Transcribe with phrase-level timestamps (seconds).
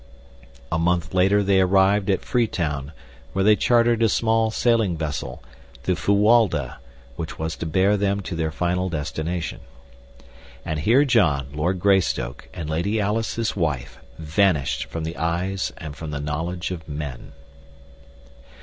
[0.71, 2.91] A month later they arrived at Freetown
[3.33, 5.43] where they chartered a small sailing vessel,
[5.83, 6.77] the Fuwalda,
[7.17, 9.59] which was to bear them to their final destination.
[10.65, 15.95] And here John, Lord Greystoke, and Lady Alice, his wife, vanished from the eyes and
[15.95, 17.33] from the knowledge of men.